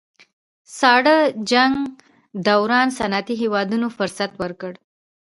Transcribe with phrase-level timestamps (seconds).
[0.77, 1.17] ساړه
[1.51, 1.75] جنګ
[2.47, 4.71] دوران صنعتي هېوادونو فرصت ورکړ